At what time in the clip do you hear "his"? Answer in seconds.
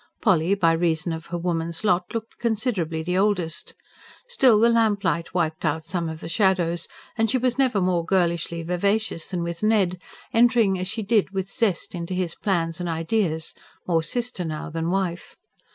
12.15-12.33